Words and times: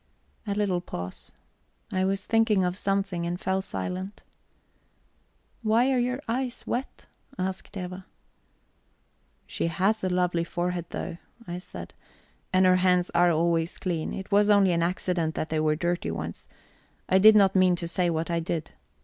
A 0.47 0.55
little 0.55 0.81
pause. 0.81 1.31
I 1.91 2.05
was 2.05 2.25
thinking 2.25 2.63
of 2.63 2.75
something, 2.75 3.23
and 3.27 3.39
fell 3.39 3.61
silent. 3.61 4.23
"Why 5.61 5.91
are 5.91 5.99
your 5.99 6.19
eyes 6.27 6.65
wet?" 6.65 7.05
asked 7.37 7.77
Eva. 7.77 8.07
"She 9.45 9.67
has 9.67 10.03
a 10.03 10.09
lovely 10.09 10.43
forehead, 10.43 10.87
though," 10.89 11.19
I 11.47 11.59
said, 11.59 11.93
"and 12.51 12.65
her 12.65 12.77
hands 12.77 13.11
are 13.11 13.29
always 13.29 13.77
clean. 13.77 14.11
It 14.11 14.31
was 14.31 14.49
only 14.49 14.71
an 14.71 14.81
accident 14.81 15.35
that 15.35 15.49
they 15.49 15.59
were 15.59 15.75
dirty 15.75 16.09
once. 16.09 16.47
I 17.07 17.19
did 17.19 17.35
not 17.35 17.55
mean 17.55 17.75
to 17.75 17.87
say 17.87 18.09
what 18.09 18.31
I 18.31 18.39
did." 18.39 18.71